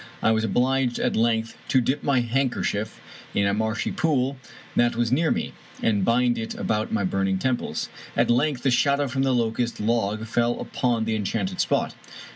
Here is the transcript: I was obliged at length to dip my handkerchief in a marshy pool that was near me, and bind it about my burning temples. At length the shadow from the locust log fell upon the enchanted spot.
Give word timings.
I 0.23 0.31
was 0.31 0.43
obliged 0.43 0.97
at 0.97 1.15
length 1.15 1.55
to 1.67 1.79
dip 1.79 2.01
my 2.01 2.21
handkerchief 2.21 2.99
in 3.35 3.45
a 3.45 3.53
marshy 3.53 3.91
pool 3.91 4.37
that 4.75 4.95
was 4.95 5.11
near 5.11 5.29
me, 5.29 5.53
and 5.83 6.03
bind 6.03 6.39
it 6.39 6.55
about 6.55 6.91
my 6.91 7.03
burning 7.03 7.37
temples. 7.37 7.87
At 8.17 8.31
length 8.31 8.63
the 8.63 8.71
shadow 8.71 9.07
from 9.07 9.21
the 9.21 9.31
locust 9.35 9.79
log 9.79 10.25
fell 10.25 10.59
upon 10.59 11.05
the 11.05 11.13
enchanted 11.15 11.59
spot. 11.61 11.93